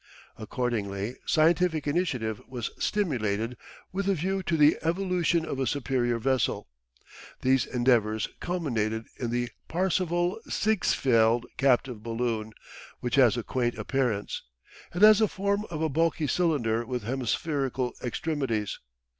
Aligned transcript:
Accordingly 0.35 1.15
scientific 1.27 1.85
initiative 1.85 2.41
was 2.47 2.71
stimulated 2.79 3.55
with 3.91 4.09
a 4.09 4.15
view 4.15 4.41
to 4.41 4.57
the 4.57 4.79
evolution 4.81 5.45
of 5.45 5.59
a 5.59 5.67
superior 5.67 6.17
vessel. 6.17 6.67
These 7.43 7.67
endeavours 7.67 8.27
culminated 8.39 9.05
in 9.19 9.29
the 9.29 9.49
Parseval 9.69 10.39
Siegsfeld 10.49 11.45
captive 11.57 12.01
balloon, 12.01 12.51
which 12.99 13.13
has 13.13 13.37
a 13.37 13.43
quaint 13.43 13.77
appearance. 13.77 14.41
It 14.95 15.03
has 15.03 15.19
the 15.19 15.27
form 15.27 15.65
of 15.69 15.83
a 15.83 15.87
bulky 15.87 16.25
cylinder 16.25 16.83
with 16.83 17.03
hemispherical 17.03 17.93
extremities. 18.03 18.79